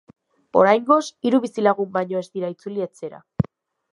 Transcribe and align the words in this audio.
Oraingoz, 0.61 1.01
hiru 1.29 1.41
bizilagun 1.43 1.91
baino 1.97 2.23
ez 2.25 2.29
dira 2.39 2.51
itzuli 2.57 2.87
etxera. 2.89 3.21